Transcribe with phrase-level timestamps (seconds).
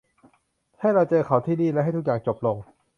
[0.79, 2.57] ให้เราเจอเขาที่นี่และให้ทุกอย่างจบลง